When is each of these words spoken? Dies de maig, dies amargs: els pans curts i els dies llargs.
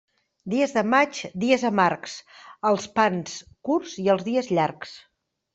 Dies 0.53 0.71
de 0.77 0.81
maig, 0.93 1.19
dies 1.43 1.65
amargs: 1.69 2.17
els 2.71 2.89
pans 2.97 3.37
curts 3.71 3.95
i 4.07 4.11
els 4.15 4.29
dies 4.31 4.55
llargs. 4.59 4.99